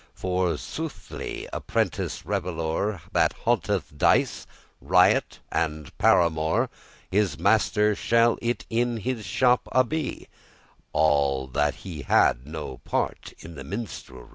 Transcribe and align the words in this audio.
For, 0.15 0.57
soothely, 0.57 1.47
a 1.53 1.61
prentice 1.61 2.23
revellour, 2.25 3.01
That 3.11 3.33
haunteth 3.45 3.95
dice, 3.99 4.47
riot, 4.81 5.41
and 5.51 5.95
paramour, 5.99 6.71
His 7.11 7.37
master 7.37 7.93
shall 7.93 8.39
it 8.41 8.65
in 8.71 8.97
his 8.97 9.23
shop 9.27 9.69
abie*, 9.71 10.21
*suffer 10.21 10.25
for 10.25 10.85
All* 10.93 11.51
have 11.53 11.75
he 11.75 12.03
no 12.45 12.77
part 12.79 13.33
of 13.45 13.53
the 13.53 13.63
minstrelsy. 13.63 14.29